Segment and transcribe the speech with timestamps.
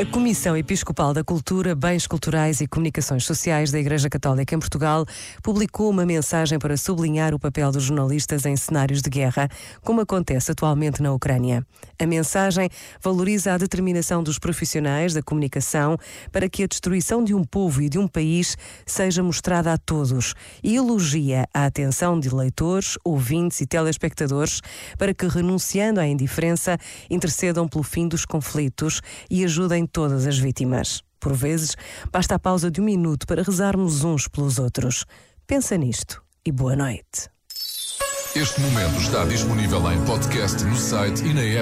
[0.00, 5.04] A Comissão Episcopal da Cultura, Bens Culturais e Comunicações Sociais da Igreja Católica em Portugal
[5.42, 9.46] publicou uma mensagem para sublinhar o papel dos jornalistas em cenários de guerra,
[9.82, 11.66] como acontece atualmente na Ucrânia.
[11.98, 12.70] A mensagem
[13.02, 15.98] valoriza a determinação dos profissionais da comunicação
[16.32, 20.32] para que a destruição de um povo e de um país seja mostrada a todos
[20.64, 24.62] e elogia a atenção de leitores, ouvintes e telespectadores
[24.96, 26.78] para que, renunciando à indiferença,
[27.10, 31.02] intercedam pelo fim dos conflitos e ajudem todas as vítimas.
[31.18, 31.76] Por vezes,
[32.10, 35.04] basta a pausa de um minuto para rezarmos uns pelos outros.
[35.46, 37.28] Pensa nisto e boa noite.
[38.34, 41.58] Este momento está disponível em podcast no site e na app.